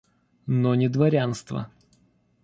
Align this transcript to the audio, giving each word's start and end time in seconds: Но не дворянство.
Но 0.47 0.73
не 0.73 0.87
дворянство. 0.89 1.69